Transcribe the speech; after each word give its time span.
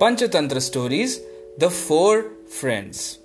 Panchatantra 0.00 0.60
Stories 0.62 1.20
The 1.58 1.68
Four 1.68 2.30
Friends. 2.48 3.18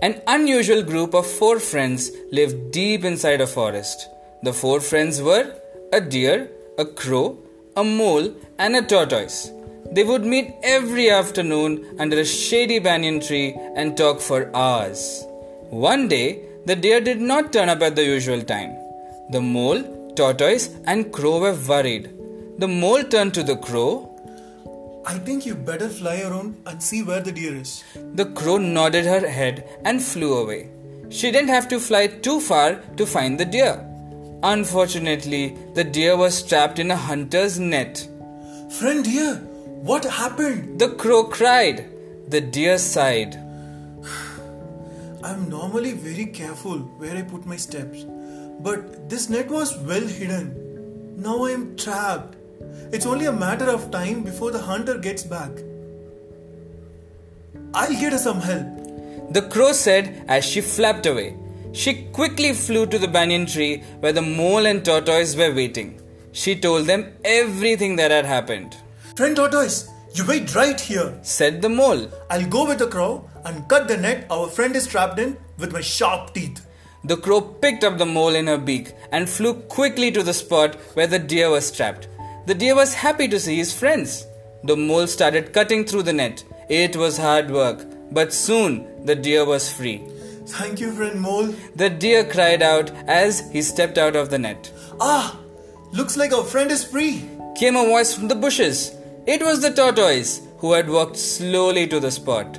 An 0.00 0.20
unusual 0.26 0.82
group 0.82 1.14
of 1.14 1.28
four 1.28 1.60
friends 1.60 2.10
lived 2.32 2.72
deep 2.72 3.04
inside 3.04 3.40
a 3.40 3.46
forest. 3.46 4.08
The 4.42 4.52
four 4.52 4.80
friends 4.80 5.22
were 5.22 5.54
a 5.92 6.00
deer, 6.00 6.50
a 6.76 6.84
crow, 6.84 7.38
a 7.76 7.84
mole, 7.84 8.34
and 8.58 8.74
a 8.74 8.82
tortoise. 8.82 9.52
They 9.92 10.02
would 10.02 10.24
meet 10.24 10.56
every 10.64 11.08
afternoon 11.08 11.86
under 12.00 12.18
a 12.18 12.24
shady 12.24 12.80
banyan 12.80 13.20
tree 13.20 13.56
and 13.76 13.96
talk 13.96 14.20
for 14.20 14.50
hours. 14.56 15.24
One 15.70 16.08
day, 16.08 16.42
the 16.66 16.74
deer 16.74 17.00
did 17.00 17.20
not 17.20 17.52
turn 17.52 17.68
up 17.68 17.82
at 17.82 17.94
the 17.94 18.04
usual 18.04 18.42
time. 18.42 18.74
The 19.30 19.40
mole, 19.40 19.84
tortoise, 20.16 20.70
and 20.88 21.12
crow 21.12 21.38
were 21.38 21.54
worried. 21.54 22.12
The 22.58 22.66
mole 22.66 23.04
turned 23.04 23.34
to 23.34 23.44
the 23.44 23.56
crow 23.56 24.07
I 25.06 25.18
think 25.18 25.46
you 25.46 25.54
better 25.54 25.88
fly 25.88 26.20
around 26.20 26.56
and 26.66 26.82
see 26.82 27.02
where 27.02 27.20
the 27.20 27.32
deer 27.32 27.54
is. 27.54 27.84
The 28.14 28.26
crow 28.26 28.58
nodded 28.58 29.04
her 29.04 29.26
head 29.26 29.68
and 29.84 30.02
flew 30.02 30.38
away. 30.38 30.70
She 31.10 31.30
didn't 31.30 31.48
have 31.48 31.68
to 31.68 31.80
fly 31.80 32.06
too 32.06 32.40
far 32.40 32.76
to 32.96 33.06
find 33.06 33.40
the 33.40 33.44
deer. 33.44 33.84
Unfortunately, 34.42 35.56
the 35.74 35.84
deer 35.84 36.16
was 36.16 36.42
trapped 36.42 36.78
in 36.78 36.90
a 36.90 36.96
hunter's 36.96 37.58
net. 37.58 38.06
Friend 38.78 39.04
deer, 39.04 39.36
what 39.82 40.04
happened? 40.04 40.78
The 40.78 40.90
crow 40.90 41.24
cried. 41.24 41.86
The 42.28 42.40
deer 42.40 42.78
sighed. 42.78 43.34
I'm 45.24 45.48
normally 45.48 45.92
very 45.92 46.26
careful 46.26 46.78
where 46.98 47.16
I 47.16 47.22
put 47.22 47.46
my 47.46 47.56
steps, 47.56 48.04
but 48.60 49.08
this 49.08 49.28
net 49.28 49.48
was 49.48 49.76
well 49.78 50.06
hidden. 50.06 51.16
Now 51.16 51.44
I 51.44 51.50
am 51.50 51.76
trapped. 51.76 52.37
It's 52.92 53.06
only 53.06 53.26
a 53.26 53.32
matter 53.32 53.68
of 53.70 53.90
time 53.90 54.22
before 54.22 54.50
the 54.50 54.58
hunter 54.58 54.98
gets 54.98 55.22
back. 55.22 55.50
I'll 57.74 57.92
get 57.92 58.12
her 58.12 58.18
some 58.18 58.40
help. 58.40 58.66
The 59.30 59.42
crow 59.42 59.72
said 59.72 60.24
as 60.26 60.44
she 60.44 60.60
flapped 60.60 61.06
away. 61.06 61.36
She 61.72 62.04
quickly 62.12 62.54
flew 62.54 62.86
to 62.86 62.98
the 62.98 63.08
banyan 63.08 63.44
tree 63.46 63.82
where 64.00 64.12
the 64.12 64.22
mole 64.22 64.66
and 64.66 64.84
tortoise 64.84 65.36
were 65.36 65.54
waiting. 65.54 66.00
She 66.32 66.58
told 66.58 66.86
them 66.86 67.12
everything 67.24 67.96
that 67.96 68.10
had 68.10 68.24
happened. 68.24 68.76
Friend 69.16 69.36
tortoise, 69.36 69.90
you 70.14 70.26
wait 70.26 70.54
right 70.54 70.80
here, 70.80 71.18
said 71.22 71.60
the 71.60 71.68
mole. 71.68 72.08
I'll 72.30 72.46
go 72.46 72.66
with 72.66 72.78
the 72.78 72.86
crow 72.86 73.28
and 73.44 73.68
cut 73.68 73.86
the 73.86 73.96
net 73.96 74.26
our 74.30 74.48
friend 74.48 74.74
is 74.74 74.86
trapped 74.86 75.18
in 75.18 75.36
with 75.58 75.72
my 75.72 75.80
sharp 75.82 76.32
teeth. 76.34 76.64
The 77.04 77.16
crow 77.16 77.40
picked 77.40 77.84
up 77.84 77.98
the 77.98 78.06
mole 78.06 78.34
in 78.34 78.46
her 78.46 78.58
beak 78.58 78.94
and 79.12 79.28
flew 79.28 79.54
quickly 79.54 80.10
to 80.12 80.22
the 80.22 80.34
spot 80.34 80.74
where 80.94 81.06
the 81.06 81.18
deer 81.18 81.50
was 81.50 81.70
trapped. 81.70 82.08
The 82.48 82.54
deer 82.54 82.74
was 82.74 82.94
happy 82.94 83.28
to 83.28 83.38
see 83.38 83.56
his 83.56 83.74
friends. 83.78 84.26
The 84.64 84.74
mole 84.74 85.06
started 85.06 85.52
cutting 85.52 85.84
through 85.84 86.04
the 86.04 86.14
net. 86.14 86.42
It 86.70 86.96
was 86.96 87.18
hard 87.18 87.50
work, 87.50 87.84
but 88.10 88.32
soon 88.32 89.04
the 89.04 89.14
deer 89.14 89.44
was 89.44 89.70
free. 89.70 89.98
Thank 90.46 90.80
you, 90.80 90.92
friend 90.92 91.20
mole. 91.20 91.54
The 91.76 91.90
deer 91.90 92.24
cried 92.24 92.62
out 92.62 92.90
as 93.06 93.50
he 93.52 93.60
stepped 93.60 93.98
out 93.98 94.16
of 94.16 94.30
the 94.30 94.38
net. 94.38 94.72
Ah, 94.98 95.38
looks 95.92 96.16
like 96.16 96.32
our 96.32 96.42
friend 96.42 96.70
is 96.70 96.84
free. 96.84 97.28
Came 97.54 97.76
a 97.76 97.84
voice 97.84 98.14
from 98.14 98.28
the 98.28 98.34
bushes. 98.46 98.94
It 99.26 99.42
was 99.42 99.60
the 99.60 99.70
tortoise 99.70 100.40
who 100.56 100.72
had 100.72 100.88
walked 100.88 101.18
slowly 101.18 101.86
to 101.88 102.00
the 102.00 102.10
spot. 102.10 102.58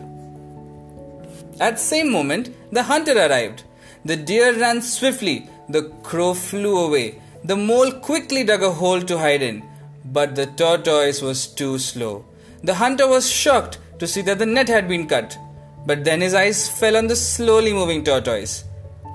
At 1.59 1.77
the 1.77 1.87
same 1.93 2.11
moment, 2.11 2.53
the 2.71 2.83
hunter 2.83 3.17
arrived. 3.17 3.63
The 4.05 4.17
deer 4.17 4.53
ran 4.53 4.83
swiftly. 4.83 5.49
The 5.67 5.89
crow 6.03 6.35
flew 6.35 6.77
away. 6.77 7.19
The 7.43 7.55
mole 7.55 7.91
quickly 7.91 8.43
dug 8.43 8.61
a 8.61 8.69
hole 8.69 9.01
to 9.01 9.17
hide 9.17 9.41
in. 9.41 9.63
But 10.11 10.35
the 10.35 10.47
tortoise 10.47 11.21
was 11.21 11.45
too 11.47 11.77
slow. 11.77 12.25
The 12.63 12.73
hunter 12.75 13.07
was 13.07 13.29
shocked 13.29 13.77
to 13.99 14.07
see 14.07 14.21
that 14.23 14.39
the 14.39 14.45
net 14.45 14.67
had 14.67 14.87
been 14.87 15.07
cut. 15.07 15.37
But 15.85 16.03
then 16.03 16.21
his 16.21 16.33
eyes 16.33 16.67
fell 16.67 16.97
on 16.97 17.07
the 17.07 17.15
slowly 17.15 17.73
moving 17.73 18.03
tortoise. 18.03 18.63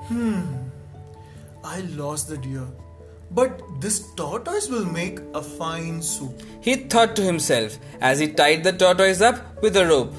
Hmm, 0.07 0.43
I 1.63 1.81
lost 1.81 2.29
the 2.29 2.37
deer. 2.37 2.65
But 3.31 3.61
this 3.81 4.13
tortoise 4.15 4.69
will 4.69 4.85
make 4.85 5.19
a 5.33 5.41
fine 5.41 6.01
soup. 6.01 6.41
He 6.61 6.75
thought 6.75 7.15
to 7.17 7.21
himself 7.21 7.77
as 7.99 8.19
he 8.19 8.27
tied 8.27 8.63
the 8.63 8.71
tortoise 8.71 9.21
up 9.21 9.61
with 9.61 9.75
a 9.75 9.85
rope. 9.85 10.13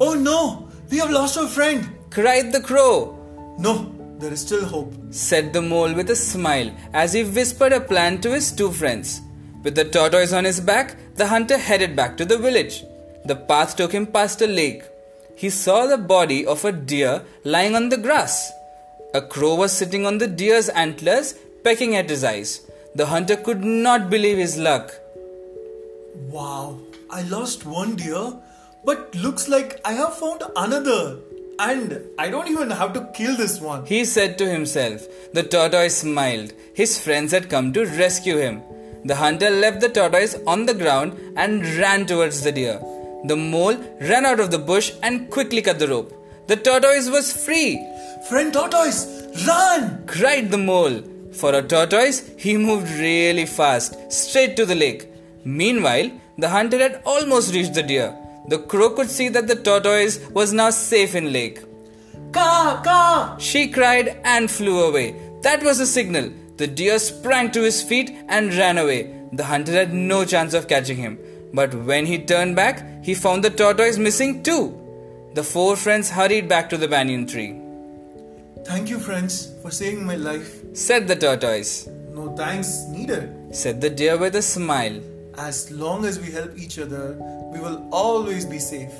Oh 0.00 0.14
no, 0.14 0.68
we 0.90 0.98
have 0.98 1.10
lost 1.10 1.36
our 1.36 1.46
friend, 1.46 1.88
cried 2.10 2.52
the 2.52 2.60
crow. 2.60 3.18
No, 3.58 3.92
there 4.20 4.32
is 4.32 4.42
still 4.42 4.64
hope, 4.66 4.92
said 5.10 5.52
the 5.52 5.62
mole 5.62 5.94
with 5.94 6.10
a 6.10 6.16
smile 6.16 6.70
as 6.92 7.12
he 7.14 7.24
whispered 7.24 7.72
a 7.72 7.80
plan 7.80 8.20
to 8.20 8.32
his 8.32 8.52
two 8.52 8.70
friends. 8.70 9.20
With 9.62 9.74
the 9.74 9.84
tortoise 9.84 10.32
on 10.32 10.44
his 10.44 10.60
back, 10.60 10.96
the 11.16 11.26
hunter 11.28 11.58
headed 11.58 11.96
back 11.96 12.16
to 12.18 12.24
the 12.24 12.38
village. 12.38 12.84
The 13.24 13.36
path 13.36 13.76
took 13.76 13.92
him 13.92 14.06
past 14.06 14.40
a 14.42 14.46
lake. 14.46 14.84
He 15.36 15.50
saw 15.50 15.86
the 15.86 15.98
body 15.98 16.46
of 16.46 16.64
a 16.64 16.72
deer 16.72 17.22
lying 17.44 17.74
on 17.74 17.88
the 17.88 17.96
grass. 17.96 18.52
A 19.14 19.22
crow 19.22 19.54
was 19.54 19.72
sitting 19.72 20.06
on 20.06 20.18
the 20.18 20.26
deer's 20.26 20.68
antlers, 20.68 21.34
pecking 21.64 21.96
at 21.96 22.08
his 22.08 22.24
eyes. 22.24 22.60
The 22.94 23.06
hunter 23.06 23.36
could 23.36 23.64
not 23.64 24.10
believe 24.10 24.38
his 24.38 24.58
luck. 24.58 24.92
Wow, 26.28 26.78
I 27.10 27.22
lost 27.22 27.66
one 27.66 27.96
deer, 27.96 28.34
but 28.84 29.14
looks 29.14 29.48
like 29.48 29.80
I 29.84 29.92
have 29.92 30.16
found 30.18 30.42
another. 30.56 31.18
And 31.62 32.00
I 32.18 32.30
don't 32.30 32.48
even 32.48 32.70
have 32.70 32.94
to 32.94 33.06
kill 33.14 33.36
this 33.36 33.60
one. 33.60 33.84
He 33.84 34.06
said 34.06 34.38
to 34.38 34.48
himself. 34.48 35.06
The 35.34 35.42
tortoise 35.42 35.98
smiled. 35.98 36.54
His 36.72 36.98
friends 36.98 37.32
had 37.32 37.50
come 37.50 37.74
to 37.74 37.84
rescue 37.84 38.38
him. 38.38 38.62
The 39.04 39.16
hunter 39.16 39.50
left 39.50 39.82
the 39.82 39.90
tortoise 39.90 40.36
on 40.46 40.64
the 40.64 40.72
ground 40.72 41.18
and 41.36 41.66
ran 41.82 42.06
towards 42.06 42.40
the 42.42 42.52
deer. 42.52 42.80
The 43.24 43.36
mole 43.36 43.76
ran 44.00 44.24
out 44.24 44.40
of 44.40 44.50
the 44.50 44.58
bush 44.58 44.92
and 45.02 45.30
quickly 45.30 45.60
cut 45.60 45.78
the 45.78 45.88
rope. 45.88 46.14
The 46.46 46.56
tortoise 46.56 47.10
was 47.10 47.44
free. 47.44 47.86
Friend 48.30 48.50
tortoise, 48.50 49.02
run! 49.46 50.06
cried 50.06 50.50
the 50.50 50.58
mole. 50.58 51.02
For 51.32 51.54
a 51.54 51.62
tortoise, 51.62 52.26
he 52.38 52.56
moved 52.56 52.90
really 52.92 53.44
fast, 53.44 53.96
straight 54.10 54.56
to 54.56 54.64
the 54.64 54.74
lake. 54.74 55.08
Meanwhile, 55.44 56.10
the 56.38 56.48
hunter 56.48 56.78
had 56.78 57.02
almost 57.04 57.54
reached 57.54 57.74
the 57.74 57.82
deer. 57.82 58.16
The 58.50 58.58
crow 58.58 58.90
could 58.90 59.08
see 59.08 59.28
that 59.28 59.46
the 59.46 59.54
tortoise 59.54 60.18
was 60.30 60.52
now 60.52 60.70
safe 60.70 61.14
in 61.14 61.32
lake. 61.32 61.60
Ka, 62.32 62.80
ka! 62.84 63.36
She 63.38 63.68
cried 63.68 64.20
and 64.24 64.50
flew 64.50 64.80
away. 64.86 65.14
That 65.42 65.62
was 65.62 65.78
a 65.78 65.86
signal. 65.86 66.32
The 66.56 66.66
deer 66.66 66.98
sprang 66.98 67.52
to 67.52 67.62
his 67.62 67.80
feet 67.80 68.10
and 68.28 68.52
ran 68.54 68.76
away. 68.76 69.14
The 69.32 69.44
hunter 69.44 69.72
had 69.72 69.94
no 69.94 70.24
chance 70.24 70.52
of 70.52 70.66
catching 70.66 70.96
him. 70.96 71.18
But 71.54 71.74
when 71.74 72.06
he 72.06 72.18
turned 72.18 72.56
back, 72.56 73.04
he 73.04 73.14
found 73.14 73.44
the 73.44 73.50
tortoise 73.50 73.98
missing 73.98 74.42
too. 74.42 74.76
The 75.34 75.44
four 75.44 75.76
friends 75.76 76.10
hurried 76.10 76.48
back 76.48 76.68
to 76.70 76.76
the 76.76 76.88
banyan 76.88 77.28
tree. 77.28 77.60
Thank 78.64 78.90
you, 78.90 78.98
friends, 78.98 79.54
for 79.62 79.70
saving 79.70 80.04
my 80.04 80.16
life, 80.16 80.60
said 80.74 81.06
the 81.06 81.14
tortoise. 81.14 81.86
No 82.12 82.34
thanks 82.36 82.84
needed, 82.90 83.54
said 83.54 83.80
the 83.80 83.90
deer 83.90 84.18
with 84.18 84.34
a 84.34 84.42
smile. 84.42 85.00
As 85.40 85.70
long 85.70 86.04
as 86.04 86.20
we 86.20 86.30
help 86.30 86.58
each 86.58 86.78
other, 86.78 87.16
we 87.50 87.60
will 87.60 87.88
always 87.90 88.44
be 88.44 88.58
safe. 88.58 88.92